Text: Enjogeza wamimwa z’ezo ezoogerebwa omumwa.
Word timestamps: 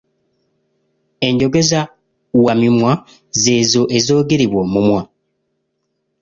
Enjogeza 1.27 1.79
wamimwa 2.45 2.91
z’ezo 3.41 3.83
ezoogerebwa 3.97 4.59
omumwa. 4.65 5.01